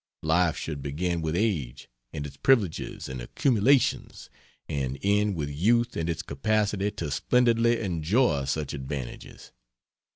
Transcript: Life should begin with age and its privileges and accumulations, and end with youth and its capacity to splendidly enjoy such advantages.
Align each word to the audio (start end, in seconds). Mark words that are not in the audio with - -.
Life 0.23 0.57
should 0.57 0.81
begin 0.81 1.21
with 1.21 1.35
age 1.35 1.87
and 2.11 2.25
its 2.25 2.35
privileges 2.35 3.07
and 3.07 3.21
accumulations, 3.21 4.31
and 4.67 4.97
end 5.03 5.35
with 5.35 5.51
youth 5.51 5.95
and 5.95 6.09
its 6.09 6.23
capacity 6.23 6.89
to 6.89 7.11
splendidly 7.11 7.79
enjoy 7.79 8.45
such 8.45 8.73
advantages. 8.73 9.51